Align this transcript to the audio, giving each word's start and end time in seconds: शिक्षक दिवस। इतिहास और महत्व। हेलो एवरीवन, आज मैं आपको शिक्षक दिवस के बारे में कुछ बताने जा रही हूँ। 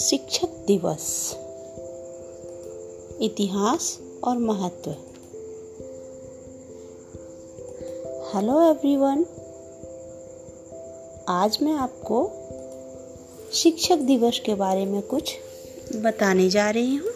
शिक्षक 0.00 0.48
दिवस। 0.66 1.34
इतिहास 3.20 3.98
और 4.24 4.38
महत्व। 4.38 4.90
हेलो 8.34 8.70
एवरीवन, 8.70 9.26
आज 11.28 11.58
मैं 11.62 11.72
आपको 11.72 12.30
शिक्षक 13.52 13.96
दिवस 13.96 14.42
के 14.46 14.54
बारे 14.54 14.86
में 14.86 15.02
कुछ 15.02 15.34
बताने 15.96 16.50
जा 16.50 16.70
रही 16.70 16.96
हूँ। 16.96 17.10